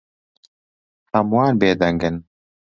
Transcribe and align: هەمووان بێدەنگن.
هەمووان 1.11 1.53
بێدەنگن. 1.61 2.15